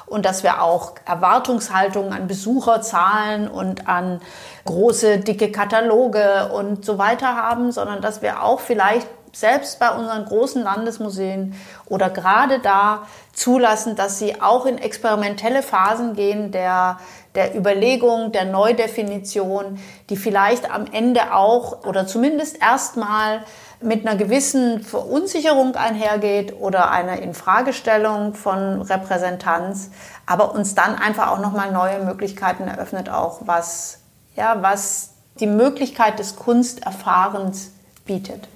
und 0.05 0.25
dass 0.25 0.43
wir 0.43 0.61
auch 0.61 0.93
Erwartungshaltungen 1.05 2.13
an 2.13 2.27
Besucherzahlen 2.27 3.47
und 3.47 3.87
an 3.87 4.21
große, 4.65 5.19
dicke 5.19 5.51
Kataloge 5.51 6.51
und 6.53 6.85
so 6.85 6.97
weiter 6.97 7.35
haben, 7.35 7.71
sondern 7.71 8.01
dass 8.01 8.21
wir 8.21 8.43
auch 8.43 8.59
vielleicht 8.59 9.07
selbst 9.33 9.79
bei 9.79 9.89
unseren 9.91 10.25
großen 10.25 10.63
Landesmuseen 10.63 11.55
oder 11.87 12.09
gerade 12.09 12.59
da 12.59 13.05
zulassen, 13.35 13.95
dass 13.95 14.17
sie 14.17 14.41
auch 14.41 14.65
in 14.65 14.77
experimentelle 14.77 15.61
Phasen 15.61 16.15
gehen 16.15 16.51
der, 16.51 16.99
der 17.35 17.55
Überlegung, 17.55 18.31
der 18.31 18.45
Neudefinition, 18.45 19.77
die 20.09 20.17
vielleicht 20.17 20.71
am 20.71 20.85
Ende 20.91 21.33
auch 21.33 21.85
oder 21.85 22.07
zumindest 22.07 22.61
erstmal 22.61 23.43
mit 23.81 24.07
einer 24.07 24.17
gewissen 24.17 24.81
Verunsicherung 24.81 25.75
einhergeht 25.75 26.55
oder 26.59 26.91
einer 26.91 27.21
Infragestellung 27.21 28.33
von 28.33 28.81
Repräsentanz, 28.81 29.91
aber 30.25 30.55
uns 30.55 30.75
dann 30.75 30.95
einfach 30.95 31.29
auch 31.29 31.39
nochmal 31.39 31.71
neue 31.71 32.03
Möglichkeiten 32.03 32.67
eröffnet, 32.67 33.09
auch 33.09 33.41
was, 33.45 33.99
ja, 34.35 34.61
was 34.61 35.11
die 35.39 35.47
Möglichkeit 35.47 36.19
des 36.19 36.37
Kunsterfahrens 36.37 37.71
bietet. 38.05 38.47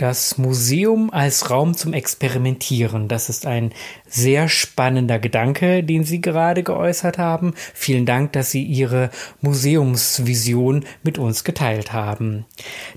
Das 0.00 0.38
Museum 0.38 1.12
als 1.12 1.50
Raum 1.50 1.76
zum 1.76 1.92
Experimentieren, 1.92 3.06
das 3.06 3.28
ist 3.28 3.44
ein 3.44 3.74
sehr 4.10 4.48
spannender 4.48 5.18
Gedanke, 5.18 5.82
den 5.82 6.04
Sie 6.04 6.20
gerade 6.20 6.62
geäußert 6.62 7.16
haben. 7.16 7.54
Vielen 7.72 8.04
Dank, 8.04 8.32
dass 8.32 8.50
Sie 8.50 8.62
Ihre 8.62 9.10
Museumsvision 9.40 10.84
mit 11.02 11.16
uns 11.16 11.44
geteilt 11.44 11.92
haben. 11.92 12.44